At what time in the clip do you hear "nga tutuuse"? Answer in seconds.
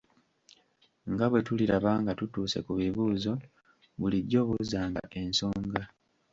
2.01-2.59